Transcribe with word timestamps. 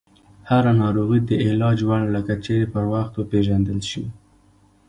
هره 0.49 0.71
ناروغي 0.81 1.19
د 1.25 1.31
علاج 1.47 1.77
وړ 1.87 2.03
ده، 2.13 2.21
که 2.27 2.33
چیرې 2.45 2.67
پر 2.73 2.85
وخت 2.93 3.13
وپېژندل 3.15 3.79
شي. 3.89 4.03